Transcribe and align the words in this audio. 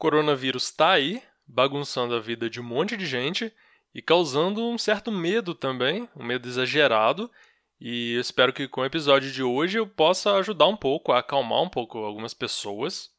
coronavírus 0.00 0.64
está 0.64 0.92
aí, 0.92 1.22
bagunçando 1.46 2.14
a 2.14 2.20
vida 2.20 2.48
de 2.48 2.58
um 2.58 2.64
monte 2.64 2.96
de 2.96 3.04
gente 3.04 3.52
e 3.94 4.00
causando 4.00 4.66
um 4.66 4.78
certo 4.78 5.12
medo 5.12 5.54
também, 5.54 6.08
um 6.16 6.24
medo 6.24 6.48
exagerado. 6.48 7.30
E 7.78 8.14
eu 8.14 8.20
espero 8.20 8.52
que 8.52 8.66
com 8.66 8.80
o 8.80 8.84
episódio 8.84 9.30
de 9.30 9.42
hoje 9.42 9.78
eu 9.78 9.86
possa 9.86 10.36
ajudar 10.36 10.66
um 10.66 10.76
pouco 10.76 11.12
a 11.12 11.18
acalmar 11.18 11.62
um 11.62 11.68
pouco 11.68 11.98
algumas 11.98 12.32
pessoas 12.32 13.10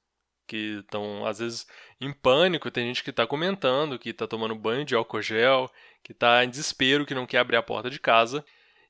que 0.47 0.79
estão 0.79 1.25
às 1.25 1.37
vezes 1.37 1.67
em 1.99 2.11
pânico, 2.11 2.71
tem 2.71 2.87
gente 2.87 3.03
que 3.03 3.11
está 3.11 3.27
comentando 3.27 3.99
que 3.99 4.09
está 4.09 4.27
tomando 4.27 4.55
banho 4.55 4.83
de 4.83 4.95
álcool 4.95 5.21
gel, 5.21 5.69
que 6.03 6.11
está 6.13 6.43
em 6.43 6.49
desespero, 6.49 7.05
que 7.05 7.13
não 7.13 7.27
quer 7.27 7.37
abrir 7.37 7.57
a 7.57 7.63
porta 7.63 7.91
de 7.91 7.99
casa. 7.99 8.43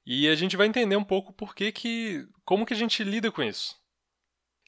E 0.06 0.30
a 0.30 0.36
gente 0.36 0.56
vai 0.56 0.66
entender 0.66 0.96
um 0.96 1.04
pouco 1.04 1.34
por 1.34 1.54
que 1.54 1.74
que 1.74 2.26
como 2.46 2.66
que 2.66 2.74
a 2.74 2.78
gente 2.78 3.04
lida 3.04 3.30
com 3.30 3.44
isso. 3.44 3.81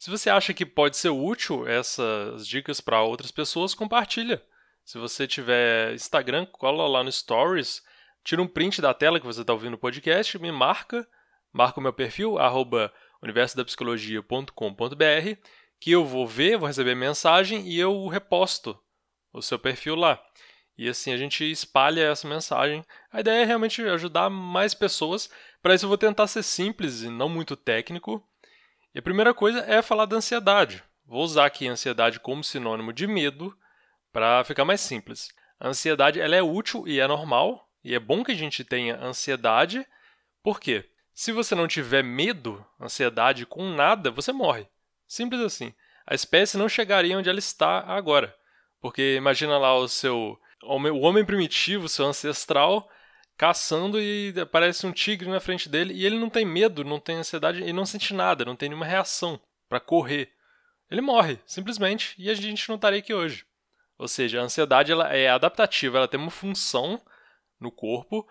Se 0.04 0.09
você 0.09 0.29
acha 0.29 0.54
que 0.54 0.65
pode 0.65 0.97
ser 0.97 1.11
útil 1.11 1.65
essas 1.65 2.45
dicas 2.45 2.81
para 2.81 3.01
outras 3.01 3.31
pessoas, 3.31 3.73
compartilha. 3.73 4.43
Se 4.83 4.97
você 4.97 5.25
tiver 5.25 5.93
Instagram, 5.93 6.45
cola 6.45 6.86
lá 6.89 7.05
no 7.05 7.09
Stories, 7.09 7.82
tira 8.21 8.42
um 8.42 8.47
print 8.47 8.81
da 8.81 8.93
tela 8.93 9.18
que 9.18 9.25
você 9.25 9.39
está 9.39 9.54
ouvindo 9.54 9.75
o 9.75 9.78
podcast, 9.78 10.37
me 10.39 10.51
marca, 10.51 11.07
marca 11.54 11.79
o 11.79 11.81
meu 11.81 11.93
perfil, 11.93 12.37
arroba 12.37 12.93
universodapsicologia.com.br, 13.21 15.39
que 15.79 15.92
eu 15.92 16.04
vou 16.04 16.28
ver, 16.28 16.57
vou 16.57 16.67
receber 16.67 16.95
mensagem 16.95 17.65
e 17.65 17.79
eu 17.79 18.06
reposto 18.07 18.78
o 19.31 19.42
seu 19.42 19.57
perfil 19.57 19.95
lá. 19.95 20.21
E 20.78 20.89
assim 20.89 21.14
a 21.14 21.17
gente 21.17 21.50
espalha 21.50 22.11
essa 22.11 22.28
mensagem. 22.28 22.83
A 23.09 23.21
ideia 23.21 23.43
é 23.43 23.45
realmente 23.45 23.81
ajudar 23.81 24.29
mais 24.29 24.73
pessoas. 24.73 25.29
Para 25.61 25.73
isso 25.73 25.86
eu 25.86 25.89
vou 25.89 25.97
tentar 25.97 26.28
ser 26.28 26.43
simples 26.43 27.04
e 27.04 27.09
não 27.09 27.29
muito 27.29 27.56
técnico. 27.56 28.21
E 28.93 29.00
a 29.00 29.02
primeira 29.02 29.33
coisa 29.33 29.60
é 29.68 29.82
falar 29.82 30.06
da 30.06 30.18
ansiedade. 30.18 30.83
Vou 31.06 31.24
usar 31.24 31.46
aqui 31.46 31.68
ansiedade 31.68 32.20
como 32.20 32.44
sinônimo 32.44 32.94
de 32.94 33.08
medo, 33.08 33.58
para 34.11 34.44
ficar 34.44 34.64
mais 34.64 34.81
simples. 34.81 35.30
A 35.59 35.67
ansiedade 35.67 36.22
ela 36.22 36.36
é 36.36 36.42
útil 36.42 36.88
e 36.88 37.00
é 37.00 37.08
normal, 37.08 37.67
e 37.84 37.95
é 37.95 38.00
bom 38.00 38.23
que 38.23 38.32
a 38.32 38.36
gente 38.36 38.64
tenha 38.64 38.95
ansiedade. 38.98 39.86
Por 40.44 40.59
quê? 40.59 40.90
Se 41.14 41.32
você 41.32 41.56
não 41.56 41.67
tiver 41.67 42.04
medo, 42.04 42.66
ansiedade 42.80 43.45
com 43.45 43.70
nada, 43.70 44.12
você 44.12 44.32
morre. 44.32 44.67
Simples 45.08 45.42
assim. 45.42 45.73
A 46.06 46.14
espécie 46.14 46.58
não 46.58 46.70
chegaria 46.70 47.17
onde 47.17 47.30
ela 47.30 47.39
está 47.39 47.80
agora. 47.80 48.36
Porque 48.80 49.16
imagina 49.16 49.58
lá 49.58 49.76
o 49.76 49.88
seu 49.88 50.39
o 50.64 51.00
homem 51.02 51.26
primitivo, 51.26 51.89
seu 51.89 52.06
ancestral, 52.06 52.89
caçando 53.38 54.00
e 54.00 54.34
aparece 54.39 54.86
um 54.86 54.92
tigre 54.92 55.30
na 55.30 55.39
frente 55.39 55.67
dele 55.67 55.94
e 55.94 56.06
ele 56.06 56.17
não 56.17 56.30
tem 56.30 56.45
medo, 56.45 56.84
não 56.84 57.00
tem 57.00 57.17
ansiedade 57.17 57.64
e 57.64 57.73
não 57.73 57.86
sente 57.86 58.14
nada, 58.14 58.45
não 58.45 58.56
tem 58.56 58.70
nenhuma 58.70 58.86
reação 58.86 59.39
para 59.67 59.80
correr. 59.80 60.31
Ele 60.89 61.02
morre, 61.02 61.39
simplesmente, 61.45 62.14
e 62.17 62.30
a 62.30 62.34
gente 62.34 62.70
não 62.70 62.76
estaria 62.76 63.00
aqui 63.00 63.14
hoje. 63.14 63.45
Ou 63.98 64.08
seja, 64.08 64.39
a 64.39 64.44
ansiedade 64.44 64.92
ela 64.92 65.14
é 65.16 65.30
adaptativa, 65.30 65.98
ela 65.98 66.08
tem 66.08 66.20
uma 66.20 66.30
função 66.30 67.02
no 67.59 67.72
corpo, 67.72 68.28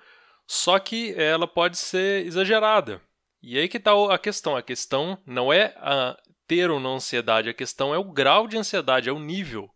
só 0.47 0.79
que 0.79 1.15
ela 1.15 1.47
pode 1.47 1.77
ser 1.77 2.27
exagerada. 2.27 3.01
E 3.43 3.59
aí 3.59 3.69
que 3.69 3.79
está 3.79 3.93
a 4.13 4.19
questão. 4.19 4.57
A 4.57 4.63
questão 4.63 5.19
não 5.27 5.53
é 5.53 5.75
a 5.79 6.17
ter 6.47 6.71
ou 6.71 6.79
não 6.79 6.97
ansiedade, 6.97 7.49
a 7.49 7.55
questão 7.55 7.95
é 7.95 7.99
o 7.99 8.05
grau 8.05 8.47
de 8.47 8.57
ansiedade, 8.57 9.09
é 9.09 9.13
o 9.13 9.19
nível. 9.19 9.71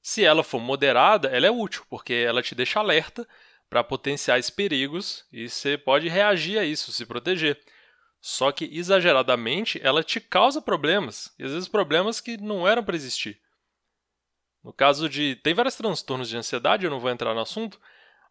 Se 0.00 0.24
ela 0.24 0.42
for 0.42 0.60
moderada, 0.60 1.28
ela 1.28 1.46
é 1.46 1.50
útil, 1.50 1.84
porque 1.88 2.14
ela 2.14 2.42
te 2.42 2.54
deixa 2.54 2.80
alerta 2.80 3.28
para 3.72 3.82
potenciais 3.82 4.50
perigos 4.50 5.24
e 5.32 5.48
você 5.48 5.78
pode 5.78 6.06
reagir 6.06 6.58
a 6.58 6.64
isso, 6.64 6.92
se 6.92 7.06
proteger. 7.06 7.58
Só 8.20 8.52
que 8.52 8.66
exageradamente 8.70 9.80
ela 9.82 10.04
te 10.04 10.20
causa 10.20 10.60
problemas, 10.60 11.34
e 11.38 11.44
às 11.44 11.52
vezes 11.52 11.68
problemas 11.68 12.20
que 12.20 12.36
não 12.36 12.68
eram 12.68 12.84
para 12.84 12.94
existir. 12.94 13.40
No 14.62 14.74
caso 14.74 15.08
de. 15.08 15.36
Tem 15.36 15.54
vários 15.54 15.74
transtornos 15.74 16.28
de 16.28 16.36
ansiedade, 16.36 16.84
eu 16.84 16.90
não 16.90 17.00
vou 17.00 17.10
entrar 17.10 17.32
no 17.32 17.40
assunto, 17.40 17.80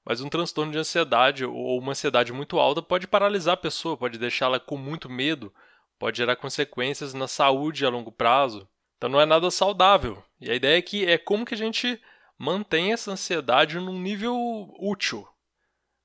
mas 0.05 0.21
um 0.21 0.29
transtorno 0.29 0.71
de 0.71 0.77
ansiedade 0.77 1.43
ou 1.43 1.79
uma 1.79 1.93
ansiedade 1.93 2.31
muito 2.31 2.59
alta 2.59 2.79
pode 2.79 3.07
paralisar 3.07 3.55
a 3.55 3.57
pessoa, 3.57 3.97
pode 3.97 4.19
deixá-la 4.19 4.59
com 4.59 4.77
muito 4.77 5.09
medo, 5.09 5.51
pode 5.97 6.17
gerar 6.17 6.35
consequências 6.35 7.15
na 7.15 7.27
saúde 7.27 7.83
a 7.83 7.89
longo 7.89 8.11
prazo. 8.11 8.69
Então 8.95 9.09
não 9.09 9.19
é 9.19 9.25
nada 9.25 9.49
saudável. 9.49 10.23
E 10.39 10.51
a 10.51 10.53
ideia 10.53 10.77
é 10.77 10.81
que 10.83 11.03
é 11.03 11.17
como 11.17 11.47
que 11.47 11.55
a 11.55 11.57
gente 11.57 11.99
mantém 12.37 12.93
essa 12.93 13.11
ansiedade 13.11 13.79
num 13.79 13.99
nível 13.99 14.37
útil. 14.79 15.27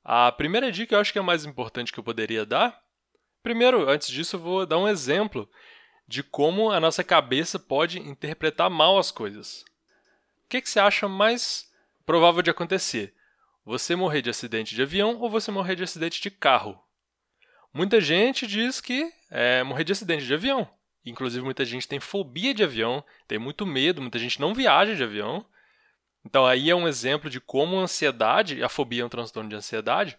A 0.08 0.30
primeira 0.30 0.70
dica 0.70 0.94
eu 0.94 1.00
acho 1.00 1.12
que 1.12 1.18
é 1.18 1.20
a 1.20 1.24
mais 1.24 1.44
importante 1.44 1.92
que 1.92 1.98
eu 1.98 2.04
poderia 2.04 2.46
dar. 2.46 2.80
Primeiro, 3.42 3.90
antes 3.90 4.06
disso, 4.06 4.36
eu 4.36 4.40
vou 4.40 4.64
dar 4.64 4.78
um 4.78 4.86
exemplo 4.86 5.50
de 6.06 6.22
como 6.22 6.70
a 6.70 6.78
nossa 6.78 7.02
cabeça 7.02 7.58
pode 7.58 7.98
interpretar 7.98 8.70
mal 8.70 8.98
as 8.98 9.10
coisas. 9.10 9.62
O 10.44 10.48
que, 10.48 10.62
que 10.62 10.70
você 10.70 10.78
acha 10.78 11.08
mais 11.08 11.68
provável 12.06 12.40
de 12.40 12.48
acontecer? 12.48 13.14
Você 13.64 13.96
morrer 13.96 14.22
de 14.22 14.30
acidente 14.30 14.76
de 14.76 14.82
avião 14.82 15.18
ou 15.18 15.28
você 15.28 15.50
morrer 15.50 15.74
de 15.74 15.82
acidente 15.82 16.22
de 16.22 16.30
carro? 16.30 16.80
Muita 17.74 18.00
gente 18.00 18.46
diz 18.46 18.80
que 18.80 19.12
é 19.28 19.64
morrer 19.64 19.82
de 19.82 19.90
acidente 19.90 20.24
de 20.24 20.34
avião. 20.34 20.70
Inclusive, 21.04 21.44
muita 21.44 21.64
gente 21.64 21.88
tem 21.88 21.98
fobia 21.98 22.54
de 22.54 22.62
avião, 22.62 23.02
tem 23.26 23.40
muito 23.40 23.66
medo, 23.66 24.00
muita 24.00 24.20
gente 24.20 24.40
não 24.40 24.54
viaja 24.54 24.94
de 24.94 25.02
avião. 25.02 25.44
Então, 26.26 26.44
aí 26.44 26.68
é 26.68 26.74
um 26.74 26.88
exemplo 26.88 27.30
de 27.30 27.40
como 27.40 27.78
a 27.78 27.82
ansiedade, 27.82 28.62
a 28.62 28.68
fobia 28.68 29.02
é 29.02 29.04
um 29.06 29.08
transtorno 29.08 29.48
de 29.48 29.56
ansiedade, 29.56 30.18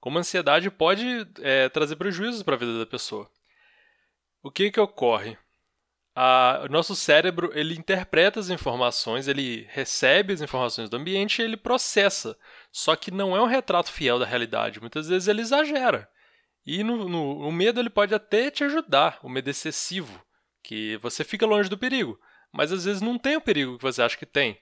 como 0.00 0.18
a 0.18 0.20
ansiedade 0.20 0.70
pode 0.70 1.26
é, 1.40 1.68
trazer 1.68 1.96
prejuízos 1.96 2.42
para 2.42 2.54
a 2.54 2.58
vida 2.58 2.78
da 2.78 2.86
pessoa. 2.86 3.30
O 4.42 4.50
que, 4.50 4.70
que 4.70 4.80
ocorre? 4.80 5.38
a, 6.14 6.62
o 6.64 6.72
nosso 6.72 6.94
cérebro 6.94 7.50
ele 7.54 7.74
interpreta 7.74 8.38
as 8.38 8.48
informações, 8.48 9.26
ele 9.26 9.66
recebe 9.70 10.32
as 10.32 10.40
informações 10.40 10.88
do 10.88 10.96
ambiente 10.96 11.40
e 11.40 11.44
ele 11.44 11.56
processa. 11.56 12.38
Só 12.70 12.94
que 12.94 13.10
não 13.10 13.36
é 13.36 13.42
um 13.42 13.46
retrato 13.46 13.90
fiel 13.90 14.18
da 14.18 14.26
realidade. 14.26 14.80
Muitas 14.80 15.08
vezes 15.08 15.26
ele 15.26 15.40
exagera. 15.40 16.08
E 16.64 16.82
no, 16.84 17.08
no, 17.08 17.38
o 17.40 17.52
medo 17.52 17.80
ele 17.80 17.90
pode 17.90 18.14
até 18.14 18.50
te 18.50 18.64
ajudar, 18.64 19.18
o 19.22 19.28
medo 19.28 19.50
excessivo, 19.50 20.24
que 20.62 20.96
você 20.98 21.22
fica 21.22 21.44
longe 21.44 21.68
do 21.68 21.76
perigo, 21.76 22.18
mas 22.50 22.72
às 22.72 22.86
vezes 22.86 23.02
não 23.02 23.18
tem 23.18 23.36
o 23.36 23.40
perigo 23.40 23.76
que 23.76 23.82
você 23.82 24.00
acha 24.00 24.16
que 24.16 24.24
tem. 24.24 24.58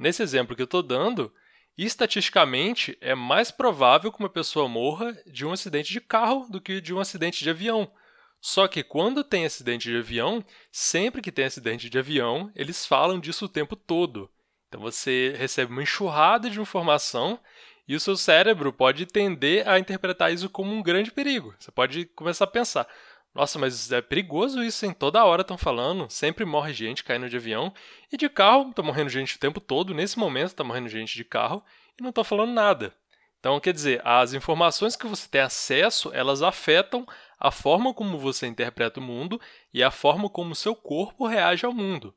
Nesse 0.00 0.22
exemplo 0.22 0.56
que 0.56 0.62
eu 0.62 0.64
estou 0.64 0.82
dando, 0.82 1.30
estatisticamente 1.76 2.96
é 3.02 3.14
mais 3.14 3.50
provável 3.50 4.10
que 4.10 4.18
uma 4.18 4.30
pessoa 4.30 4.66
morra 4.66 5.14
de 5.26 5.44
um 5.44 5.52
acidente 5.52 5.92
de 5.92 6.00
carro 6.00 6.46
do 6.48 6.58
que 6.58 6.80
de 6.80 6.94
um 6.94 6.98
acidente 6.98 7.44
de 7.44 7.50
avião. 7.50 7.92
Só 8.40 8.66
que 8.66 8.82
quando 8.82 9.22
tem 9.22 9.44
acidente 9.44 9.90
de 9.90 9.98
avião, 9.98 10.42
sempre 10.72 11.20
que 11.20 11.30
tem 11.30 11.44
acidente 11.44 11.90
de 11.90 11.98
avião, 11.98 12.50
eles 12.56 12.86
falam 12.86 13.20
disso 13.20 13.44
o 13.44 13.48
tempo 13.48 13.76
todo. 13.76 14.30
Então 14.68 14.80
você 14.80 15.34
recebe 15.36 15.70
uma 15.70 15.82
enxurrada 15.82 16.48
de 16.48 16.58
informação 16.58 17.38
e 17.86 17.94
o 17.94 18.00
seu 18.00 18.16
cérebro 18.16 18.72
pode 18.72 19.04
tender 19.04 19.68
a 19.68 19.78
interpretar 19.78 20.32
isso 20.32 20.48
como 20.48 20.72
um 20.72 20.82
grande 20.82 21.12
perigo. 21.12 21.54
Você 21.58 21.70
pode 21.70 22.06
começar 22.06 22.44
a 22.44 22.50
pensar: 22.50 22.88
nossa, 23.34 23.58
mas 23.58 23.92
é 23.92 24.02
perigoso 24.02 24.62
isso, 24.62 24.84
hein? 24.84 24.92
Toda 24.92 25.24
hora 25.24 25.42
estão 25.42 25.56
falando, 25.56 26.10
sempre 26.10 26.44
morre 26.44 26.72
gente 26.72 27.04
caindo 27.04 27.28
de 27.28 27.36
avião 27.36 27.72
e 28.12 28.16
de 28.16 28.28
carro, 28.28 28.70
está 28.70 28.82
morrendo 28.82 29.08
gente 29.08 29.36
o 29.36 29.38
tempo 29.38 29.60
todo. 29.60 29.94
Nesse 29.94 30.18
momento 30.18 30.48
está 30.48 30.64
morrendo 30.64 30.88
gente 30.88 31.14
de 31.14 31.24
carro 31.24 31.62
e 31.98 32.02
não 32.02 32.10
estão 32.10 32.24
falando 32.24 32.52
nada. 32.52 32.92
Então, 33.38 33.58
quer 33.58 33.72
dizer, 33.72 34.02
as 34.04 34.34
informações 34.34 34.96
que 34.96 35.06
você 35.06 35.26
tem 35.28 35.40
acesso, 35.40 36.10
elas 36.12 36.42
afetam 36.42 37.06
a 37.38 37.50
forma 37.50 37.94
como 37.94 38.18
você 38.18 38.46
interpreta 38.46 39.00
o 39.00 39.02
mundo 39.02 39.40
e 39.72 39.82
a 39.82 39.90
forma 39.90 40.28
como 40.28 40.54
seu 40.54 40.74
corpo 40.74 41.26
reage 41.26 41.64
ao 41.64 41.72
mundo. 41.72 42.14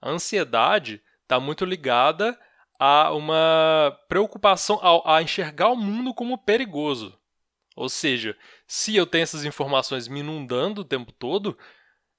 A 0.00 0.10
ansiedade 0.10 1.00
está 1.22 1.40
muito 1.40 1.64
ligada 1.64 2.38
a 2.78 3.12
uma 3.14 3.98
preocupação 4.08 4.78
a 5.04 5.22
enxergar 5.22 5.68
o 5.68 5.76
mundo 5.76 6.12
como 6.12 6.36
perigoso. 6.36 7.18
Ou 7.78 7.88
seja, 7.88 8.36
se 8.66 8.96
eu 8.96 9.06
tenho 9.06 9.22
essas 9.22 9.44
informações 9.44 10.08
me 10.08 10.20
inundando 10.20 10.80
o 10.80 10.84
tempo 10.84 11.12
todo, 11.12 11.56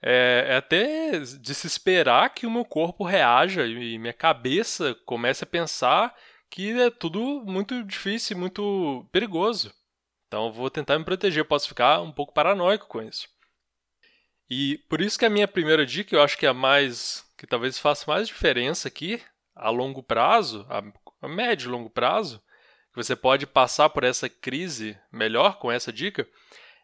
é, 0.02 0.46
é, 0.48 0.56
até 0.56 1.20
de 1.20 1.54
se 1.54 1.68
esperar 1.68 2.34
que 2.34 2.46
o 2.48 2.52
meu 2.52 2.64
corpo 2.64 3.04
reaja 3.04 3.68
e 3.68 4.00
minha 4.00 4.14
cabeça 4.14 4.96
comece 5.06 5.44
a 5.44 5.48
pensar 5.48 6.16
que 6.50 6.72
é 6.80 6.90
tudo 6.90 7.44
muito 7.46 7.84
difícil, 7.84 8.38
muito 8.38 9.06
perigoso. 9.12 9.74
Então 10.28 10.46
eu 10.46 10.54
vou 10.54 10.70
tentar 10.70 10.98
me 10.98 11.04
proteger, 11.04 11.44
posso 11.44 11.68
ficar 11.68 12.02
um 12.02 12.12
pouco 12.12 12.34
paranoico 12.34 12.88
com 12.88 13.02
isso. 13.02 13.28
E 14.50 14.78
por 14.90 15.02
isso 15.02 15.20
que 15.20 15.26
a 15.26 15.30
minha 15.30 15.48
primeira 15.48 15.86
dica, 15.86 16.16
eu 16.16 16.22
acho 16.24 16.38
que 16.38 16.46
é 16.46 16.50
a 16.50 16.54
mais 16.54 17.26
que 17.38 17.46
talvez 17.46 17.78
faça 17.78 18.10
mais 18.10 18.28
diferença 18.28 18.88
aqui 18.88 19.22
a 19.54 19.70
longo 19.70 20.02
prazo, 20.02 20.66
a, 20.70 21.28
médio 21.28 21.68
e 21.68 21.72
longo 21.72 21.90
prazo, 21.90 22.42
você 23.04 23.16
pode 23.16 23.48
passar 23.48 23.90
por 23.90 24.04
essa 24.04 24.28
crise 24.28 25.00
melhor 25.10 25.58
com 25.58 25.72
essa 25.72 25.92
dica, 25.92 26.28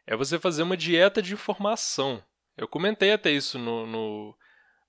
é 0.08 0.16
você 0.16 0.40
fazer 0.40 0.64
uma 0.64 0.78
dieta 0.78 1.22
de 1.22 1.34
informação. 1.34 2.24
Eu 2.56 2.70
comentei 2.70 3.12
até 3.12 3.32
isso 3.32 3.60
no, 3.60 3.86
no, 3.86 4.38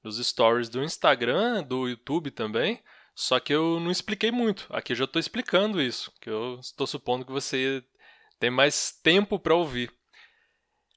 nos 0.05 0.25
stories 0.25 0.69
do 0.69 0.85
Instagram, 0.85 1.65
do 1.65 1.89
YouTube 1.89 2.31
também, 2.31 2.81
só 3.13 3.41
que 3.41 3.53
eu 3.53 3.81
não 3.81 3.91
expliquei 3.91 4.31
muito. 4.31 4.69
Aqui 4.71 4.93
eu 4.93 4.97
já 4.97 5.05
estou 5.05 5.19
explicando 5.19 5.83
isso, 5.83 6.13
que 6.21 6.31
eu 6.31 6.61
estou 6.61 6.87
supondo 6.87 7.25
que 7.25 7.33
você 7.33 7.83
tem 8.39 8.51
mais 8.51 8.93
tempo 8.93 9.37
para 9.37 9.55
ouvir. 9.55 9.93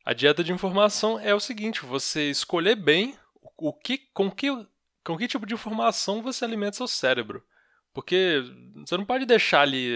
A 0.05 0.13
dieta 0.13 0.43
de 0.43 0.53
informação 0.53 1.19
é 1.19 1.33
o 1.33 1.39
seguinte: 1.39 1.85
você 1.85 2.29
escolher 2.29 2.75
bem 2.75 3.17
o 3.57 3.73
que, 3.73 3.97
com 4.13 4.29
que 4.29 4.49
com 5.03 5.17
que 5.17 5.27
tipo 5.27 5.47
de 5.47 5.55
informação 5.55 6.21
você 6.21 6.45
alimenta 6.45 6.77
seu 6.77 6.87
cérebro. 6.87 7.43
Porque 7.93 8.43
você 8.75 8.97
não 8.97 9.05
pode 9.05 9.25
deixar 9.25 9.61
ali 9.61 9.91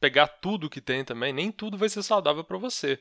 pegar 0.00 0.26
tudo 0.26 0.70
que 0.70 0.80
tem 0.80 1.04
também, 1.04 1.32
nem 1.32 1.50
tudo 1.50 1.78
vai 1.78 1.88
ser 1.88 2.02
saudável 2.02 2.44
para 2.44 2.58
você. 2.58 3.00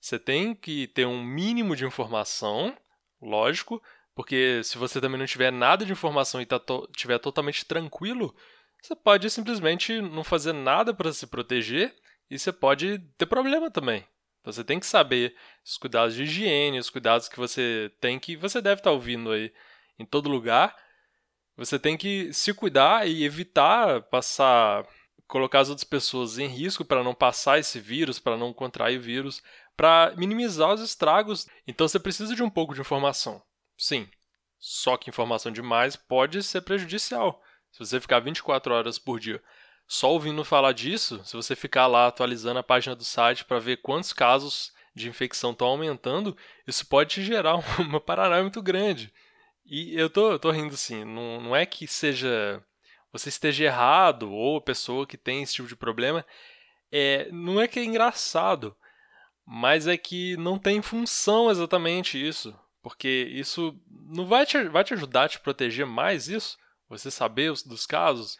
Você 0.00 0.18
tem 0.18 0.54
que 0.54 0.86
ter 0.88 1.06
um 1.06 1.22
mínimo 1.22 1.76
de 1.76 1.84
informação, 1.84 2.76
lógico, 3.20 3.82
porque 4.14 4.62
se 4.64 4.78
você 4.78 5.00
também 5.00 5.18
não 5.18 5.26
tiver 5.26 5.52
nada 5.52 5.84
de 5.84 5.92
informação 5.92 6.40
e 6.40 6.46
tá 6.46 6.58
to 6.58 6.88
tiver 6.96 7.18
totalmente 7.18 7.64
tranquilo, 7.64 8.34
você 8.82 8.96
pode 8.96 9.28
simplesmente 9.28 10.00
não 10.00 10.24
fazer 10.24 10.52
nada 10.52 10.94
para 10.94 11.12
se 11.12 11.26
proteger 11.26 11.94
e 12.30 12.38
você 12.38 12.52
pode 12.52 12.98
ter 13.18 13.26
problema 13.26 13.70
também. 13.70 14.06
Então, 14.40 14.52
você 14.52 14.64
tem 14.64 14.80
que 14.80 14.86
saber 14.86 15.36
os 15.64 15.76
cuidados 15.76 16.14
de 16.14 16.22
higiene, 16.22 16.78
os 16.78 16.88
cuidados 16.88 17.28
que 17.28 17.36
você 17.36 17.92
tem 18.00 18.18
que 18.18 18.36
você 18.36 18.62
deve 18.62 18.80
estar 18.80 18.90
tá 18.90 18.94
ouvindo 18.94 19.30
aí 19.30 19.52
em 19.98 20.06
todo 20.06 20.30
lugar. 20.30 20.74
Você 21.60 21.78
tem 21.78 21.94
que 21.94 22.32
se 22.32 22.54
cuidar 22.54 23.06
e 23.06 23.22
evitar 23.22 24.00
passar 24.04 24.86
colocar 25.28 25.60
as 25.60 25.68
outras 25.68 25.84
pessoas 25.84 26.38
em 26.38 26.46
risco 26.46 26.86
para 26.86 27.04
não 27.04 27.14
passar 27.14 27.58
esse 27.58 27.78
vírus, 27.78 28.18
para 28.18 28.34
não 28.34 28.50
contrair 28.50 28.98
o 28.98 29.02
vírus, 29.02 29.42
para 29.76 30.14
minimizar 30.16 30.72
os 30.72 30.80
estragos. 30.80 31.46
Então 31.66 31.86
você 31.86 32.00
precisa 32.00 32.34
de 32.34 32.42
um 32.42 32.48
pouco 32.48 32.74
de 32.74 32.80
informação. 32.80 33.42
Sim. 33.76 34.08
Só 34.58 34.96
que 34.96 35.10
informação 35.10 35.52
demais 35.52 35.96
pode 35.96 36.42
ser 36.42 36.62
prejudicial. 36.62 37.42
Se 37.70 37.78
você 37.78 38.00
ficar 38.00 38.20
24 38.20 38.72
horas 38.72 38.98
por 38.98 39.20
dia 39.20 39.40
só 39.86 40.10
ouvindo 40.12 40.42
falar 40.42 40.72
disso, 40.72 41.20
se 41.26 41.36
você 41.36 41.54
ficar 41.54 41.86
lá 41.86 42.06
atualizando 42.06 42.58
a 42.58 42.62
página 42.62 42.96
do 42.96 43.04
site 43.04 43.44
para 43.44 43.58
ver 43.58 43.82
quantos 43.82 44.14
casos 44.14 44.72
de 44.94 45.10
infecção 45.10 45.50
estão 45.50 45.68
aumentando, 45.68 46.34
isso 46.66 46.86
pode 46.86 47.10
te 47.10 47.22
gerar 47.22 47.56
uma 47.78 48.00
paranoia 48.00 48.40
muito 48.40 48.62
grande. 48.62 49.12
E 49.70 49.96
eu 49.96 50.10
tô, 50.10 50.32
eu 50.32 50.38
tô 50.40 50.50
rindo 50.50 50.74
assim, 50.74 51.04
não, 51.04 51.40
não 51.40 51.56
é 51.56 51.64
que 51.64 51.86
seja 51.86 52.60
você 53.12 53.28
esteja 53.28 53.64
errado 53.64 54.30
ou 54.30 54.56
a 54.56 54.60
pessoa 54.60 55.06
que 55.06 55.16
tem 55.16 55.42
esse 55.42 55.54
tipo 55.54 55.68
de 55.68 55.76
problema, 55.76 56.26
é, 56.90 57.30
não 57.30 57.60
é 57.60 57.68
que 57.68 57.78
é 57.78 57.84
engraçado, 57.84 58.76
mas 59.46 59.86
é 59.86 59.96
que 59.96 60.36
não 60.36 60.58
tem 60.58 60.82
função 60.82 61.50
exatamente 61.50 62.18
isso, 62.18 62.56
porque 62.82 63.28
isso 63.32 63.80
não 63.88 64.26
vai 64.26 64.44
te, 64.44 64.68
vai 64.68 64.82
te 64.82 64.94
ajudar 64.94 65.24
a 65.24 65.28
te 65.28 65.38
proteger 65.38 65.86
mais 65.86 66.28
isso, 66.28 66.58
você 66.88 67.08
saber 67.08 67.52
os, 67.52 67.62
dos 67.62 67.86
casos. 67.86 68.38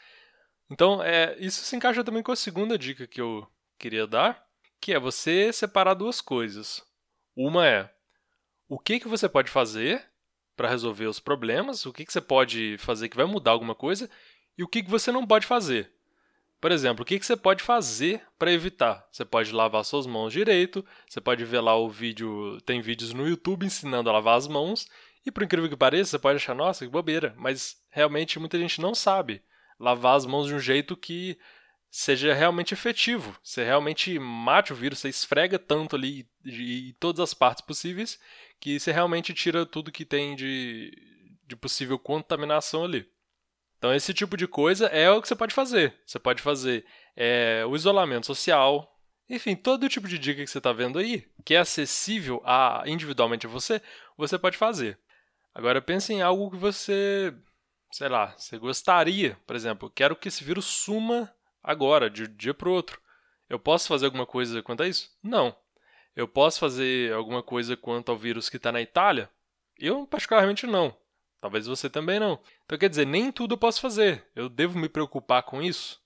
Então, 0.69 1.01
é, 1.03 1.37
isso 1.39 1.65
se 1.65 1.77
encaixa 1.77 2.03
também 2.03 2.23
com 2.25 2.33
a 2.33 2.37
segunda 2.37 2.77
dica 2.77 3.07
que 3.07 3.21
eu 3.21 3.47
queria 3.79 4.07
dar, 4.07 4.45
que 4.81 4.93
é 4.93 4.99
você 4.99 5.53
separar 5.53 5.95
duas 5.95 6.21
coisas. 6.21 6.85
Uma 7.37 7.67
é 7.67 7.95
o 8.69 8.79
que, 8.79 8.99
que 8.99 9.09
você 9.09 9.29
pode 9.29 9.51
fazer 9.51 10.10
para 10.61 10.69
resolver 10.69 11.07
os 11.07 11.19
problemas, 11.19 11.87
o 11.87 11.93
que, 11.93 12.05
que 12.05 12.13
você 12.13 12.21
pode 12.21 12.77
fazer 12.77 13.09
que 13.09 13.17
vai 13.17 13.25
mudar 13.25 13.53
alguma 13.53 13.75
coisa, 13.75 14.11
e 14.59 14.63
o 14.63 14.69
que, 14.69 14.83
que 14.83 14.91
você 14.91 15.11
não 15.11 15.27
pode 15.27 15.47
fazer. 15.47 15.91
Por 16.61 16.71
exemplo, 16.71 17.03
o 17.03 17.07
que, 17.07 17.19
que 17.19 17.25
você 17.25 17.35
pode 17.35 17.63
fazer 17.63 18.21
para 18.39 18.53
evitar? 18.53 19.09
Você 19.11 19.25
pode 19.25 19.53
lavar 19.53 19.83
suas 19.87 20.07
mãos 20.07 20.35
direito, 20.35 20.85
você 21.09 21.19
pode 21.19 21.47
ver 21.47 21.61
lá 21.61 21.75
o 21.75 21.89
vídeo, 21.89 22.61
tem 22.67 22.83
vídeos 22.83 23.15
no 23.15 23.27
YouTube 23.27 23.65
ensinando 23.65 24.11
a 24.11 24.13
lavar 24.13 24.37
as 24.37 24.47
mãos, 24.47 24.87
e 25.25 25.33
por 25.33 25.43
incrível 25.43 25.67
que 25.67 25.77
pareça, 25.79 26.11
você 26.11 26.19
pode 26.19 26.37
achar, 26.37 26.55
nossa, 26.55 26.85
que 26.85 26.93
bobeira, 26.93 27.35
mas 27.39 27.79
realmente 27.89 28.39
muita 28.39 28.59
gente 28.59 28.83
não 28.83 28.95
sabe 28.95 29.41
lavar 29.79 30.15
as 30.15 30.27
mãos 30.27 30.47
de 30.47 30.55
um 30.55 30.61
jeito 30.61 30.95
que 30.95 31.39
seja 31.91 32.35
realmente 32.35 32.75
efetivo. 32.75 33.35
Você 33.43 33.65
realmente 33.65 34.19
mate 34.19 34.75
o 34.75 34.77
vírus, 34.77 34.99
você 34.99 35.09
esfrega 35.09 35.59
tanto 35.59 35.97
ali 35.97 36.29
em 36.45 36.95
todas 37.01 37.21
as 37.21 37.33
partes 37.33 37.65
possíveis 37.65 38.21
que 38.61 38.79
você 38.79 38.93
realmente 38.93 39.33
tira 39.33 39.65
tudo 39.65 39.91
que 39.91 40.05
tem 40.05 40.37
de, 40.37 40.93
de 41.47 41.57
possível 41.57 41.99
contaminação 41.99 42.85
ali. 42.85 43.09
Então, 43.79 43.95
esse 43.95 44.13
tipo 44.13 44.37
de 44.37 44.47
coisa 44.47 44.87
é 44.89 45.11
o 45.11 45.23
que 45.23 45.27
você 45.27 45.35
pode 45.35 45.55
fazer. 45.55 45.95
Você 46.05 46.19
pode 46.19 46.43
fazer 46.43 46.85
é, 47.17 47.65
o 47.67 47.75
isolamento 47.75 48.27
social, 48.27 48.95
enfim, 49.29 49.57
todo 49.57 49.89
tipo 49.89 50.07
de 50.07 50.19
dica 50.19 50.45
que 50.45 50.51
você 50.51 50.59
está 50.59 50.73
vendo 50.73 50.99
aí, 50.99 51.27
que 51.45 51.55
é 51.55 51.59
acessível 51.59 52.43
a, 52.45 52.83
individualmente 52.85 53.47
a 53.47 53.49
você, 53.49 53.81
você 54.19 54.39
pode 54.39 54.59
fazer. 54.59 54.99
Agora, 55.55 55.81
pense 55.81 56.13
em 56.13 56.21
algo 56.21 56.51
que 56.51 56.57
você, 56.57 57.35
sei 57.91 58.09
lá, 58.09 58.35
você 58.37 58.59
gostaria. 58.59 59.39
Por 59.47 59.57
exemplo, 59.57 59.89
quero 59.89 60.15
que 60.15 60.29
esse 60.29 60.45
vírus 60.45 60.67
suma 60.67 61.33
agora, 61.63 62.11
de 62.11 62.25
um 62.25 62.37
dia 62.37 62.53
para 62.53 62.69
o 62.69 62.73
outro. 62.73 63.01
Eu 63.49 63.59
posso 63.59 63.89
fazer 63.89 64.07
alguma 64.07 64.27
coisa 64.27 64.63
quanto 64.63 64.83
a 64.83 64.89
isso? 64.89 65.11
Não. 65.23 65.57
Eu 66.15 66.27
posso 66.27 66.59
fazer 66.59 67.13
alguma 67.13 67.43
coisa 67.43 67.77
quanto 67.77 68.11
ao 68.11 68.19
vírus 68.19 68.49
que 68.49 68.57
está 68.57 68.73
na 68.73 68.81
Itália? 68.81 69.31
Eu, 69.79 70.07
particularmente, 70.07 70.67
não. 70.67 70.97
Talvez 71.41 71.67
você 71.67 71.89
também 71.89 72.21
não. 72.21 72.39
Então, 72.65 72.77
quer 72.77 72.89
dizer, 72.89 73.07
nem 73.07 73.33
tudo 73.33 73.55
eu 73.55 73.59
posso 73.59 73.81
fazer. 73.81 74.27
Eu 74.35 74.49
devo 74.49 74.79
me 74.79 74.89
preocupar 74.89 75.43
com 75.43 75.63
isso? 75.63 76.01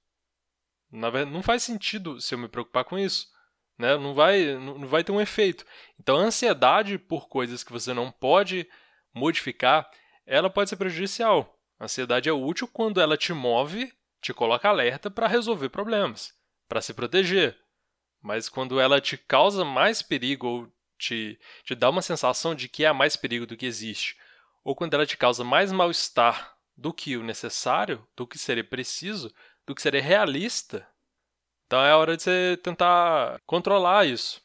Na 0.90 1.10
verdade, 1.10 1.34
não 1.34 1.42
faz 1.42 1.62
sentido 1.62 2.20
se 2.20 2.34
eu 2.34 2.38
me 2.38 2.48
preocupar 2.48 2.84
com 2.84 2.96
isso. 2.98 3.28
Né? 3.76 3.96
Não, 3.96 4.14
vai, 4.14 4.54
não 4.54 4.86
vai 4.86 5.02
ter 5.02 5.10
um 5.10 5.20
efeito. 5.20 5.66
Então, 5.98 6.16
a 6.16 6.22
ansiedade 6.22 6.98
por 6.98 7.28
coisas 7.28 7.64
que 7.64 7.72
você 7.72 7.92
não 7.92 8.12
pode 8.12 8.68
modificar, 9.12 9.90
ela 10.24 10.48
pode 10.48 10.70
ser 10.70 10.76
prejudicial. 10.76 11.58
A 11.78 11.84
ansiedade 11.84 12.28
é 12.28 12.32
útil 12.32 12.68
quando 12.68 13.00
ela 13.00 13.16
te 13.16 13.32
move, 13.32 13.92
te 14.20 14.32
coloca 14.32 14.68
alerta 14.68 15.10
para 15.10 15.26
resolver 15.26 15.68
problemas, 15.68 16.32
para 16.68 16.80
se 16.80 16.94
proteger. 16.94 17.58
Mas 18.24 18.48
quando 18.48 18.80
ela 18.80 19.02
te 19.02 19.18
causa 19.18 19.66
mais 19.66 20.00
perigo 20.00 20.46
ou 20.46 20.72
te, 20.96 21.38
te 21.62 21.74
dá 21.74 21.90
uma 21.90 22.00
sensação 22.00 22.54
de 22.54 22.70
que 22.70 22.86
há 22.86 22.94
mais 22.94 23.16
perigo 23.16 23.44
do 23.44 23.54
que 23.54 23.66
existe, 23.66 24.16
ou 24.64 24.74
quando 24.74 24.94
ela 24.94 25.04
te 25.04 25.14
causa 25.14 25.44
mais 25.44 25.70
mal-estar 25.70 26.56
do 26.74 26.90
que 26.90 27.18
o 27.18 27.22
necessário, 27.22 28.02
do 28.16 28.26
que 28.26 28.38
seria 28.38 28.64
preciso, 28.64 29.30
do 29.66 29.74
que 29.74 29.82
seria 29.82 30.00
realista, 30.00 30.88
então 31.66 31.84
é 31.84 31.94
hora 31.94 32.16
de 32.16 32.22
você 32.22 32.58
tentar 32.62 33.38
controlar 33.44 34.06
isso. 34.06 34.40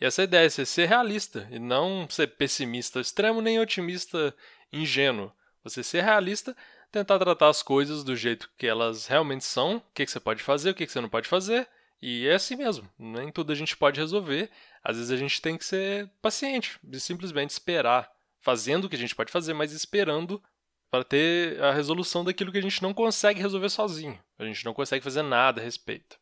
E 0.00 0.04
essa 0.04 0.24
ideia 0.24 0.46
é 0.46 0.50
ser 0.50 0.88
realista 0.88 1.46
e 1.48 1.60
não 1.60 2.08
ser 2.10 2.26
pessimista 2.26 3.00
extremo 3.00 3.40
nem 3.40 3.60
otimista 3.60 4.34
ingênuo. 4.72 5.32
Você 5.62 5.84
ser 5.84 6.02
realista, 6.02 6.56
tentar 6.90 7.20
tratar 7.20 7.50
as 7.50 7.62
coisas 7.62 8.02
do 8.02 8.16
jeito 8.16 8.50
que 8.58 8.66
elas 8.66 9.06
realmente 9.06 9.44
são, 9.44 9.76
o 9.76 9.82
que, 9.94 10.04
você 10.04 10.18
pode 10.18 10.42
fazer, 10.42 10.70
o 10.70 10.74
que, 10.74 10.86
que 10.86 10.92
você 10.92 11.00
não 11.00 11.08
pode 11.08 11.28
fazer, 11.28 11.68
e 12.02 12.26
é 12.26 12.34
assim 12.34 12.56
mesmo. 12.56 12.88
Nem 12.98 13.30
tudo 13.30 13.52
a 13.52 13.54
gente 13.54 13.76
pode 13.76 14.00
resolver. 14.00 14.50
Às 14.82 14.96
vezes 14.96 15.10
a 15.10 15.16
gente 15.16 15.40
tem 15.40 15.56
que 15.56 15.64
ser 15.64 16.10
paciente 16.22 16.78
e 16.90 17.00
simplesmente 17.00 17.50
esperar 17.50 18.10
fazendo 18.40 18.84
o 18.84 18.88
que 18.88 18.96
a 18.96 18.98
gente 18.98 19.14
pode 19.14 19.30
fazer, 19.30 19.52
mas 19.52 19.72
esperando 19.72 20.42
para 20.90 21.04
ter 21.04 21.62
a 21.62 21.72
resolução 21.72 22.24
daquilo 22.24 22.50
que 22.50 22.58
a 22.58 22.62
gente 22.62 22.82
não 22.82 22.92
consegue 22.92 23.40
resolver 23.40 23.68
sozinho. 23.68 24.18
A 24.38 24.44
gente 24.44 24.64
não 24.64 24.74
consegue 24.74 25.04
fazer 25.04 25.22
nada 25.22 25.60
a 25.60 25.64
respeito. 25.64 26.18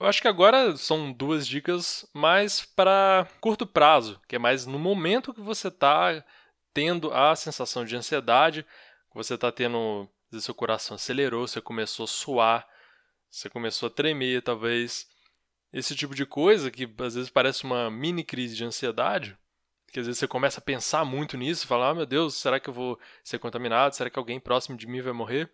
Eu 0.00 0.06
acho 0.06 0.20
que 0.20 0.28
agora 0.28 0.76
são 0.76 1.12
duas 1.12 1.46
dicas 1.46 2.08
mais 2.12 2.64
para 2.64 3.26
curto 3.40 3.66
prazo, 3.66 4.20
que 4.28 4.36
é 4.36 4.38
mais 4.38 4.66
no 4.66 4.78
momento 4.78 5.34
que 5.34 5.40
você 5.40 5.68
está 5.68 6.24
tendo 6.72 7.12
a 7.12 7.34
sensação 7.34 7.84
de 7.84 7.96
ansiedade, 7.96 8.62
que 8.62 9.16
você 9.16 9.34
está 9.34 9.50
tendo, 9.50 10.08
seu 10.40 10.54
coração 10.54 10.94
acelerou, 10.94 11.48
você 11.48 11.60
começou 11.60 12.04
a 12.04 12.08
suar, 12.08 12.68
você 13.30 13.48
começou 13.48 13.88
a 13.88 13.90
tremer, 13.90 14.42
talvez. 14.42 15.06
Esse 15.72 15.94
tipo 15.94 16.14
de 16.14 16.24
coisa 16.24 16.70
que 16.70 16.88
às 16.98 17.14
vezes 17.14 17.30
parece 17.30 17.64
uma 17.64 17.90
mini 17.90 18.24
crise 18.24 18.56
de 18.56 18.64
ansiedade, 18.64 19.36
que 19.92 20.00
às 20.00 20.06
vezes 20.06 20.18
você 20.18 20.26
começa 20.26 20.60
a 20.60 20.62
pensar 20.62 21.04
muito 21.04 21.36
nisso, 21.36 21.66
falar, 21.66 21.90
ah, 21.90 21.94
meu 21.94 22.06
Deus, 22.06 22.34
será 22.34 22.58
que 22.58 22.68
eu 22.68 22.74
vou 22.74 22.98
ser 23.22 23.38
contaminado? 23.38 23.94
Será 23.94 24.08
que 24.08 24.18
alguém 24.18 24.40
próximo 24.40 24.76
de 24.76 24.86
mim 24.86 25.00
vai 25.00 25.12
morrer? 25.12 25.50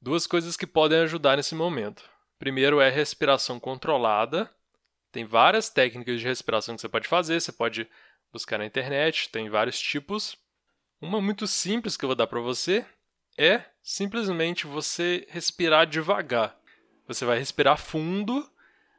Duas 0.00 0.26
coisas 0.26 0.56
que 0.56 0.66
podem 0.66 1.00
ajudar 1.00 1.36
nesse 1.36 1.54
momento. 1.54 2.08
Primeiro 2.38 2.80
é 2.80 2.88
respiração 2.88 3.58
controlada. 3.58 4.50
Tem 5.10 5.24
várias 5.24 5.70
técnicas 5.70 6.20
de 6.20 6.26
respiração 6.26 6.74
que 6.74 6.80
você 6.80 6.88
pode 6.88 7.08
fazer, 7.08 7.40
você 7.40 7.50
pode 7.50 7.88
buscar 8.32 8.58
na 8.58 8.66
internet, 8.66 9.28
tem 9.30 9.48
vários 9.48 9.80
tipos. 9.80 10.36
Uma 11.00 11.20
muito 11.20 11.46
simples 11.46 11.96
que 11.96 12.04
eu 12.04 12.08
vou 12.08 12.16
dar 12.16 12.26
para 12.26 12.40
você 12.40 12.84
é 13.36 13.62
simplesmente 13.82 14.66
você 14.66 15.26
respirar 15.30 15.86
devagar. 15.86 16.56
Você 17.08 17.24
vai 17.24 17.38
respirar 17.38 17.78
fundo, 17.78 18.46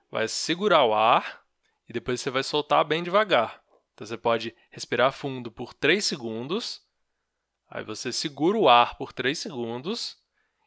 vai 0.09 0.27
segurar 0.27 0.83
o 0.83 0.95
ar 0.95 1.45
e 1.87 1.93
depois 1.93 2.19
você 2.19 2.31
vai 2.31 2.41
soltar 2.41 2.83
bem 2.83 3.03
devagar. 3.03 3.63
Então 3.93 4.07
você 4.07 4.17
pode 4.17 4.55
respirar 4.71 5.13
fundo 5.13 5.51
por 5.51 5.75
3 5.75 6.03
segundos, 6.03 6.81
aí 7.69 7.83
você 7.83 8.11
segura 8.11 8.57
o 8.57 8.67
ar 8.67 8.97
por 8.97 9.13
3 9.13 9.37
segundos 9.37 10.17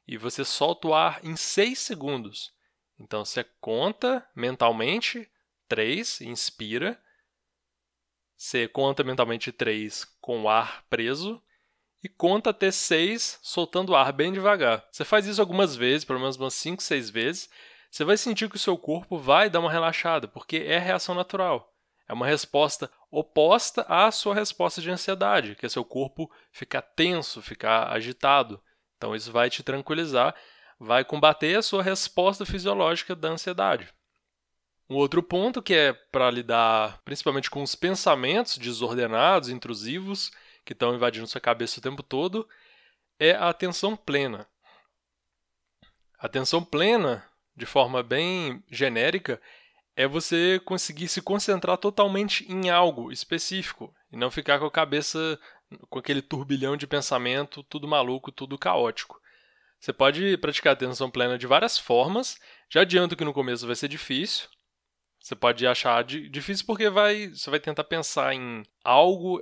e 0.06 0.16
você 0.16 0.44
solta 0.44 0.86
o 0.86 0.94
ar 0.94 1.18
em 1.24 1.34
6 1.34 1.76
segundos. 1.80 2.54
Então 2.96 3.24
você 3.24 3.42
conta 3.60 4.24
mentalmente 4.36 5.28
3, 5.66 6.20
inspira. 6.20 7.02
Você 8.36 8.68
conta 8.68 9.02
mentalmente 9.02 9.50
3 9.50 10.04
com 10.20 10.42
o 10.42 10.48
ar 10.48 10.84
preso 10.88 11.42
e 12.02 12.08
conta 12.08 12.50
até 12.50 12.70
6 12.70 13.38
soltando 13.42 13.94
ar 13.94 14.12
bem 14.12 14.32
devagar. 14.32 14.84
Você 14.90 15.04
faz 15.04 15.26
isso 15.26 15.40
algumas 15.40 15.76
vezes, 15.76 16.04
pelo 16.04 16.18
menos 16.18 16.36
umas 16.36 16.54
5, 16.54 16.82
6 16.82 17.10
vezes. 17.10 17.50
Você 17.90 18.04
vai 18.04 18.16
sentir 18.16 18.48
que 18.48 18.56
o 18.56 18.58
seu 18.58 18.76
corpo 18.76 19.18
vai 19.18 19.48
dar 19.48 19.60
uma 19.60 19.70
relaxada, 19.70 20.26
porque 20.26 20.56
é 20.56 20.78
reação 20.78 21.14
natural. 21.14 21.72
É 22.08 22.12
uma 22.12 22.26
resposta 22.26 22.90
oposta 23.10 23.82
à 23.88 24.10
sua 24.10 24.34
resposta 24.34 24.80
de 24.80 24.90
ansiedade, 24.90 25.54
que 25.54 25.66
é 25.66 25.68
seu 25.68 25.84
corpo 25.84 26.30
ficar 26.50 26.82
tenso, 26.82 27.40
ficar 27.40 27.92
agitado. 27.92 28.60
Então 28.96 29.14
isso 29.14 29.30
vai 29.30 29.48
te 29.50 29.62
tranquilizar, 29.62 30.34
vai 30.78 31.04
combater 31.04 31.56
a 31.56 31.62
sua 31.62 31.82
resposta 31.82 32.44
fisiológica 32.44 33.14
da 33.14 33.28
ansiedade. 33.28 33.92
Um 34.88 34.96
outro 34.96 35.22
ponto 35.22 35.62
que 35.62 35.74
é 35.74 35.92
para 35.92 36.30
lidar 36.30 37.00
principalmente 37.04 37.50
com 37.50 37.62
os 37.62 37.74
pensamentos 37.74 38.58
desordenados, 38.58 39.48
intrusivos, 39.48 40.30
que 40.64 40.72
estão 40.72 40.94
invadindo 40.94 41.26
sua 41.26 41.40
cabeça 41.40 41.78
o 41.78 41.82
tempo 41.82 42.02
todo, 42.02 42.48
é 43.18 43.32
a 43.32 43.48
atenção 43.48 43.96
plena. 43.96 44.46
A 46.18 46.26
atenção 46.26 46.64
plena, 46.64 47.28
de 47.56 47.66
forma 47.66 48.02
bem 48.02 48.62
genérica, 48.70 49.40
é 49.94 50.06
você 50.06 50.60
conseguir 50.64 51.08
se 51.08 51.20
concentrar 51.20 51.76
totalmente 51.76 52.50
em 52.50 52.70
algo 52.70 53.12
específico 53.12 53.94
e 54.10 54.16
não 54.16 54.30
ficar 54.30 54.58
com 54.58 54.66
a 54.66 54.70
cabeça 54.70 55.38
com 55.88 55.98
aquele 55.98 56.22
turbilhão 56.22 56.76
de 56.76 56.86
pensamento, 56.86 57.62
tudo 57.62 57.88
maluco, 57.88 58.30
tudo 58.30 58.58
caótico. 58.58 59.20
Você 59.80 59.92
pode 59.92 60.36
praticar 60.36 60.74
atenção 60.74 61.10
plena 61.10 61.36
de 61.36 61.46
várias 61.46 61.78
formas. 61.78 62.38
Já 62.70 62.82
adianto 62.82 63.16
que 63.16 63.24
no 63.24 63.32
começo 63.32 63.66
vai 63.66 63.74
ser 63.74 63.88
difícil. 63.88 64.48
Você 65.22 65.36
pode 65.36 65.64
achar 65.64 66.02
difícil 66.02 66.66
porque 66.66 66.90
vai, 66.90 67.28
você 67.28 67.48
vai 67.48 67.60
tentar 67.60 67.84
pensar 67.84 68.34
em 68.34 68.64
algo, 68.82 69.40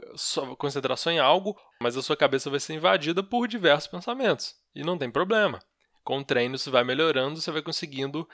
concentração 0.58 1.10
em 1.10 1.18
algo, 1.18 1.58
mas 1.80 1.96
a 1.96 2.02
sua 2.02 2.18
cabeça 2.18 2.50
vai 2.50 2.60
ser 2.60 2.74
invadida 2.74 3.22
por 3.22 3.48
diversos 3.48 3.86
pensamentos. 3.86 4.54
E 4.74 4.84
não 4.84 4.98
tem 4.98 5.10
problema. 5.10 5.58
Com 6.04 6.18
o 6.18 6.24
treino, 6.24 6.58
você 6.58 6.68
vai 6.68 6.84
melhorando, 6.84 7.40
você 7.40 7.50
vai 7.50 7.62
conseguindo 7.62 8.28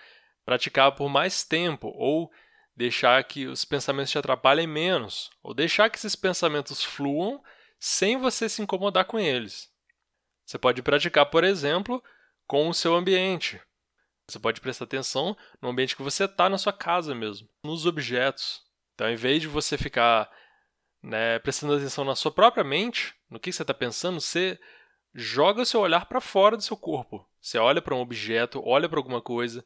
praticar 0.44 0.90
por 0.96 1.08
mais 1.08 1.44
tempo, 1.44 1.92
ou 1.96 2.32
deixar 2.74 3.22
que 3.22 3.46
os 3.46 3.64
pensamentos 3.64 4.10
te 4.10 4.18
atrapalhem 4.18 4.66
menos, 4.66 5.30
ou 5.40 5.54
deixar 5.54 5.88
que 5.88 5.98
esses 5.98 6.16
pensamentos 6.16 6.82
fluam 6.82 7.40
sem 7.78 8.16
você 8.16 8.48
se 8.48 8.60
incomodar 8.60 9.04
com 9.04 9.20
eles. 9.20 9.70
Você 10.44 10.58
pode 10.58 10.82
praticar, 10.82 11.26
por 11.26 11.44
exemplo, 11.44 12.02
com 12.44 12.68
o 12.68 12.74
seu 12.74 12.96
ambiente. 12.96 13.60
Você 14.28 14.38
pode 14.38 14.60
prestar 14.60 14.84
atenção 14.84 15.36
no 15.60 15.68
ambiente 15.68 15.94
que 15.94 16.02
você 16.02 16.24
está 16.24 16.48
na 16.48 16.58
sua 16.58 16.72
casa 16.72 17.14
mesmo, 17.14 17.48
nos 17.62 17.86
objetos. 17.86 18.60
Então, 18.94 19.08
em 19.08 19.16
vez 19.16 19.40
de 19.40 19.48
você 19.48 19.78
ficar 19.78 20.30
né, 21.02 21.38
prestando 21.38 21.74
atenção 21.74 22.04
na 22.04 22.16
sua 22.16 22.32
própria 22.32 22.64
mente, 22.64 23.14
no 23.30 23.38
que 23.38 23.52
você 23.52 23.62
está 23.62 23.72
pensando, 23.72 24.20
você 24.20 24.58
joga 25.14 25.62
o 25.62 25.66
seu 25.66 25.80
olhar 25.80 26.06
para 26.06 26.20
fora 26.20 26.56
do 26.56 26.62
seu 26.62 26.76
corpo. 26.76 27.26
Você 27.40 27.58
olha 27.58 27.80
para 27.80 27.94
um 27.94 28.00
objeto, 28.00 28.60
olha 28.64 28.88
para 28.88 28.98
alguma 28.98 29.22
coisa, 29.22 29.64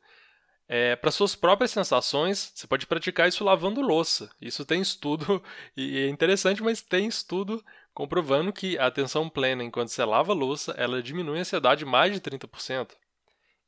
é, 0.68 0.94
para 0.94 1.10
suas 1.10 1.34
próprias 1.34 1.72
sensações, 1.72 2.52
você 2.54 2.64
pode 2.66 2.86
praticar 2.86 3.28
isso 3.28 3.42
lavando 3.42 3.80
louça. 3.80 4.30
Isso 4.40 4.64
tem 4.64 4.80
estudo, 4.80 5.42
e 5.76 5.98
é 5.98 6.08
interessante, 6.08 6.62
mas 6.62 6.80
tem 6.80 7.08
estudo 7.08 7.64
comprovando 7.92 8.52
que 8.52 8.78
a 8.78 8.86
atenção 8.86 9.28
plena 9.28 9.64
enquanto 9.64 9.88
você 9.88 10.04
lava 10.04 10.32
louça, 10.32 10.72
ela 10.78 11.02
diminui 11.02 11.38
a 11.38 11.40
ansiedade 11.40 11.84
mais 11.84 12.12
de 12.12 12.20
30%. 12.20 12.90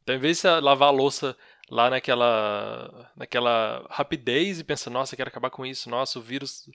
Então, 0.02 0.14
em 0.14 0.18
vez 0.18 0.42
de 0.42 0.48
lavar 0.60 0.88
a 0.88 0.92
louça 0.92 1.36
lá 1.70 1.88
naquela, 1.88 3.10
naquela 3.16 3.86
rapidez 3.88 4.60
e 4.60 4.64
pensar, 4.64 4.90
nossa, 4.90 5.16
quero 5.16 5.28
acabar 5.28 5.50
com 5.50 5.64
isso, 5.64 5.88
nossa, 5.88 6.18
o 6.18 6.22
vírus 6.22 6.68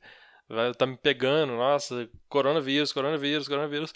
tá 0.78 0.86
me 0.86 0.98
pegando, 0.98 1.54
nossa, 1.54 2.10
coronavírus, 2.30 2.94
coronavírus, 2.94 3.48
coronavírus. 3.48 3.94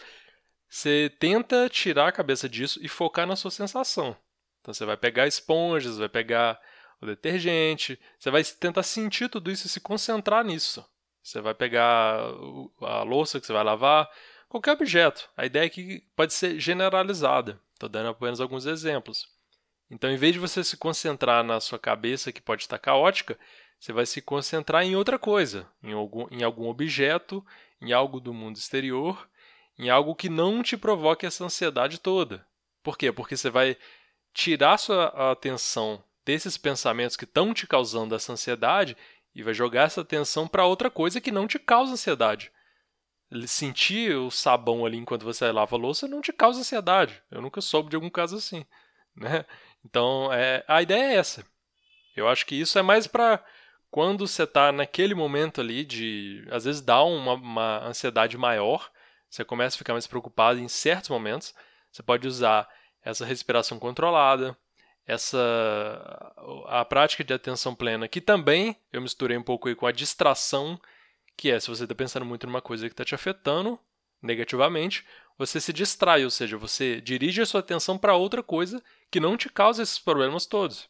Você 0.70 1.12
tenta 1.20 1.70
tirar 1.70 2.08
a 2.08 2.12
cabeça 2.12 2.48
disso 2.48 2.80
e 2.82 2.88
focar 2.88 3.26
na 3.26 3.36
sua 3.36 3.52
sensação. 3.52 4.16
Então 4.60 4.74
você 4.74 4.86
vai 4.86 4.98
pegar 4.98 5.28
esponjas, 5.28 5.98
vai 5.98 6.10
pegar 6.10 6.60
o 7.02 7.06
detergente, 7.06 8.00
você 8.20 8.30
vai 8.30 8.44
tentar 8.44 8.84
sentir 8.84 9.28
tudo 9.28 9.50
isso 9.50 9.66
e 9.66 9.70
se 9.70 9.80
concentrar 9.80 10.46
nisso. 10.46 10.86
Você 11.24 11.42
vai 11.42 11.54
pegar 11.54 12.20
a 12.82 13.04
louça 13.04 13.40
que 13.40 13.46
você 13.48 13.54
vai 13.54 13.64
lavar, 13.64 14.10
qualquer 14.48 14.74
objeto. 14.74 15.30
A 15.36 15.46
ideia 15.46 15.66
é 15.66 15.70
que 15.70 16.04
pode 16.16 16.34
ser 16.34 16.60
generalizada. 16.60 17.60
Estou 17.82 17.90
dando 17.90 18.10
apenas 18.10 18.40
alguns 18.40 18.68
exemplos. 18.68 19.28
Então, 19.90 20.12
em 20.12 20.16
vez 20.16 20.34
de 20.34 20.40
você 20.40 20.64
se 20.64 20.78
concentrar 20.78 21.44
na 21.44 21.60
sua 21.60 21.80
cabeça, 21.80 22.32
que 22.32 22.40
pode 22.40 22.62
estar 22.62 22.78
caótica, 22.78 23.40
você 23.80 23.92
vai 23.92 24.06
se 24.06 24.22
concentrar 24.22 24.84
em 24.84 24.96
outra 24.96 25.18
coisa, 25.18 25.68
em 25.82 25.92
algum, 25.92 26.28
em 26.30 26.44
algum 26.44 26.70
objeto, 26.70 27.44
em 27.82 27.92
algo 27.92 28.20
do 28.20 28.36
mundo 28.36 28.56
exterior, 28.56 29.28
em 29.80 29.90
algo 29.90 30.14
que 30.14 30.30
não 30.30 30.62
te 30.62 30.78
provoque 30.78 31.26
essa 31.26 31.44
ansiedade 31.44 32.00
toda. 32.00 32.46
Por 32.84 32.96
quê? 32.96 33.12
Porque 33.12 33.36
você 33.36 33.50
vai 33.50 33.76
tirar 34.32 34.78
sua 34.78 35.32
atenção 35.32 36.04
desses 36.24 36.60
pensamentos 36.60 37.18
que 37.18 37.26
estão 37.26 37.52
te 37.52 37.66
causando 37.66 38.14
essa 38.14 38.32
ansiedade 38.32 38.96
e 39.34 39.42
vai 39.42 39.56
jogar 39.56 39.88
essa 39.88 40.02
atenção 40.02 40.48
para 40.48 40.68
outra 40.68 40.92
coisa 40.92 41.20
que 41.20 41.32
não 41.32 41.48
te 41.48 41.58
causa 41.58 41.94
ansiedade. 41.94 42.52
Sentir 43.48 44.16
o 44.16 44.30
sabão 44.30 44.86
ali 44.86 44.98
enquanto 44.98 45.24
você 45.24 45.52
lava 45.52 45.76
a 45.76 45.80
louça 45.80 46.08
não 46.08 46.22
te 46.22 46.34
causa 46.34 46.60
ansiedade. 46.60 47.22
Eu 47.32 47.42
nunca 47.42 47.62
soube 47.62 47.90
de 47.90 47.96
algum 47.96 48.10
caso 48.10 48.36
assim. 48.36 48.66
Né? 49.16 49.46
Então, 49.86 50.32
é, 50.32 50.64
a 50.68 50.82
ideia 50.82 51.14
é 51.14 51.16
essa. 51.16 51.46
Eu 52.16 52.28
acho 52.28 52.46
que 52.46 52.56
isso 52.56 52.78
é 52.78 52.82
mais 52.82 53.08
para 53.08 53.44
quando 53.90 54.26
você 54.26 54.44
está 54.44 54.72
naquele 54.72 55.14
momento 55.14 55.62
ali 55.62 55.84
de. 55.84 56.48
Às 56.50 56.66
vezes 56.66 56.82
dá 56.82 57.04
uma, 57.04 57.34
uma 57.34 57.86
ansiedade 57.86 58.38
maior, 58.38 58.90
você 59.30 59.44
começa 59.44 59.76
a 59.76 59.78
ficar 59.78 59.94
mais 59.94 60.08
preocupado 60.08 60.60
em 60.60 60.68
certos 60.68 61.10
momentos. 61.10 61.54
Você 61.92 62.02
pode 62.02 62.28
usar 62.28 62.70
essa 63.04 63.26
respiração 63.26 63.80
controlada, 63.80 64.58
essa 65.06 65.38
a 66.68 66.86
prática 66.86 67.24
de 67.24 67.34
atenção 67.34 67.76
plena, 67.76 68.08
que 68.08 68.22
também 68.22 68.78
eu 68.94 69.02
misturei 69.02 69.38
um 69.38 69.44
pouco 69.44 69.68
aí 69.68 69.76
com 69.76 69.86
a 69.86 69.92
distração, 69.92 70.80
que 71.42 71.50
é 71.50 71.60
se 71.60 71.70
você 71.70 71.86
está 71.86 71.96
pensando 71.96 72.24
muito 72.24 72.46
numa 72.46 72.62
coisa 72.62 72.88
que 72.88 72.94
está 72.94 73.04
te 73.04 73.16
afetando 73.16 73.80
negativamente, 74.22 75.04
você 75.40 75.60
se 75.60 75.74
distrai, 75.74 76.24
ou 76.24 76.30
seja, 76.30 76.56
você 76.56 77.02
dirige 77.02 77.42
a 77.42 77.48
sua 77.48 77.62
atenção 77.62 77.98
para 77.98 78.14
outra 78.14 78.44
coisa 78.44 78.80
que 79.10 79.20
não 79.20 79.36
te 79.36 79.50
causa 79.50 79.82
esses 79.82 79.98
problemas 79.98 80.46
todos. 80.46 80.88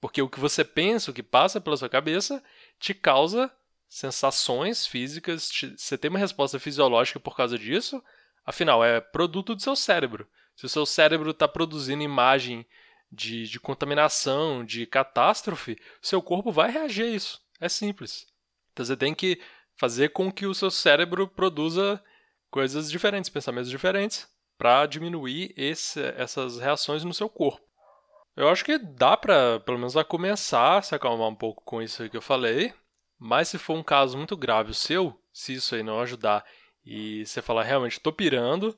Porque 0.00 0.22
o 0.22 0.28
que 0.28 0.38
você 0.38 0.64
pensa, 0.64 1.10
o 1.10 1.14
que 1.14 1.24
passa 1.24 1.60
pela 1.60 1.76
sua 1.76 1.88
cabeça, 1.88 2.40
te 2.78 2.94
causa 2.94 3.50
sensações 3.88 4.86
físicas, 4.86 5.50
te, 5.50 5.74
você 5.76 5.98
tem 5.98 6.08
uma 6.08 6.20
resposta 6.20 6.60
fisiológica 6.60 7.18
por 7.18 7.36
causa 7.36 7.58
disso, 7.58 8.00
afinal, 8.46 8.84
é 8.84 9.00
produto 9.00 9.56
do 9.56 9.62
seu 9.62 9.74
cérebro. 9.74 10.24
Se 10.54 10.66
o 10.66 10.68
seu 10.68 10.86
cérebro 10.86 11.32
está 11.32 11.48
produzindo 11.48 12.04
imagem 12.04 12.64
de, 13.10 13.48
de 13.48 13.58
contaminação, 13.58 14.64
de 14.64 14.86
catástrofe, 14.86 15.76
seu 16.00 16.22
corpo 16.22 16.52
vai 16.52 16.70
reagir 16.70 17.06
a 17.06 17.08
isso. 17.08 17.42
É 17.60 17.68
simples. 17.68 18.32
Então 18.74 18.84
você 18.84 18.96
tem 18.96 19.14
que 19.14 19.40
fazer 19.76 20.10
com 20.10 20.30
que 20.30 20.46
o 20.46 20.54
seu 20.54 20.70
cérebro 20.70 21.26
produza 21.26 22.02
coisas 22.50 22.90
diferentes, 22.90 23.30
pensamentos 23.30 23.70
diferentes, 23.70 24.28
para 24.56 24.86
diminuir 24.86 25.52
esse, 25.56 26.00
essas 26.16 26.58
reações 26.58 27.04
no 27.04 27.12
seu 27.12 27.28
corpo. 27.28 27.64
Eu 28.36 28.48
acho 28.48 28.64
que 28.64 28.78
dá 28.78 29.16
para, 29.16 29.60
pelo 29.60 29.78
menos, 29.78 29.96
a 29.96 30.04
começar 30.04 30.78
a 30.78 30.82
se 30.82 30.94
acalmar 30.94 31.28
um 31.28 31.34
pouco 31.34 31.62
com 31.64 31.80
isso 31.80 32.08
que 32.08 32.16
eu 32.16 32.22
falei, 32.22 32.72
mas 33.18 33.48
se 33.48 33.58
for 33.58 33.76
um 33.76 33.82
caso 33.82 34.16
muito 34.16 34.36
grave 34.36 34.70
o 34.70 34.74
seu, 34.74 35.18
se 35.32 35.54
isso 35.54 35.74
aí 35.74 35.82
não 35.82 36.00
ajudar 36.00 36.44
e 36.84 37.24
você 37.24 37.40
falar 37.40 37.62
realmente 37.62 37.92
estou 37.92 38.12
pirando, 38.12 38.76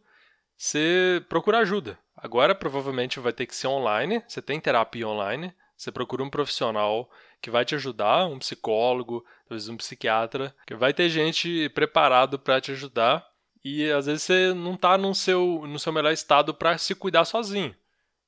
você 0.57 1.25
procura 1.29 1.59
ajuda. 1.59 1.99
Agora 2.17 2.55
provavelmente 2.55 3.21
vai 3.21 3.33
ter 3.33 3.47
que 3.47 3.55
ser 3.55 3.67
online, 3.67 4.23
você 4.27 4.41
tem 4.41 4.61
terapia 4.61 5.07
online, 5.07 5.53
você 5.77 5.91
procura 5.91 6.23
um 6.23 6.31
profissional 6.31 7.11
que 7.41 7.51
vai 7.51 7.65
te 7.65 7.75
ajudar, 7.75 8.27
um 8.27 8.39
psicólogo, 8.39 9.25
talvez 9.49 9.69
um 9.69 9.77
psiquiatra, 9.77 10.55
que 10.67 10.75
vai 10.75 10.93
ter 10.93 11.09
gente 11.09 11.69
preparado 11.71 12.39
para 12.39 12.61
te 12.61 12.73
ajudar 12.73 13.27
e 13.69 13.91
às 13.91 14.07
vezes 14.07 14.23
você 14.23 14.55
não 14.55 14.75
está 14.75 14.97
no 14.97 15.13
seu, 15.13 15.65
no 15.67 15.77
seu 15.77 15.93
melhor 15.93 16.13
estado 16.13 16.55
para 16.55 16.79
se 16.79 16.95
cuidar 16.95 17.25
sozinho. 17.25 17.75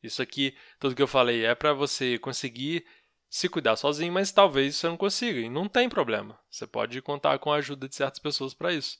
Isso 0.02 0.20
aqui, 0.20 0.52
tudo 0.80 0.96
que 0.96 1.02
eu 1.02 1.06
falei, 1.06 1.44
é 1.44 1.54
para 1.54 1.72
você 1.72 2.18
conseguir 2.18 2.84
se 3.30 3.48
cuidar 3.48 3.76
sozinho, 3.76 4.12
mas 4.12 4.32
talvez 4.32 4.74
você 4.74 4.88
não 4.88 4.96
consiga, 4.96 5.38
e 5.38 5.48
não 5.48 5.68
tem 5.68 5.88
problema. 5.88 6.36
Você 6.50 6.66
pode 6.66 7.00
contar 7.02 7.38
com 7.38 7.52
a 7.52 7.56
ajuda 7.56 7.88
de 7.88 7.94
certas 7.94 8.18
pessoas 8.18 8.52
para 8.52 8.72
isso. 8.72 8.98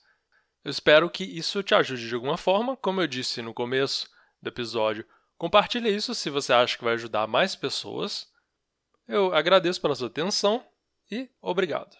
Eu 0.65 0.71
espero 0.71 1.11
que 1.11 1.25
isso 1.25 1.61
te 1.63 1.75
ajude 1.75 2.09
de 2.09 2.15
alguma 2.15 2.37
forma. 2.37 2.77
Como 2.77 3.01
eu 3.01 3.09
disse 3.09 3.43
no 3.43 3.53
começo 3.53 4.09
do 4.41 4.49
episódio, 4.49 5.05
compartilhe 5.37 5.89
isso 5.89 6.15
se 6.15 6.31
você 6.31 6.53
acha 6.53 6.79
que 6.79 6.85
vai 6.85 6.95
ajudar 6.95 7.27
mais 7.27 7.57
pessoas. 7.57 8.29
Eu 9.09 9.35
agradeço 9.35 9.81
pela 9.81 9.95
sua 9.95 10.09
atenção 10.09 10.63
e 11.11 11.31
obrigado. 11.41 11.97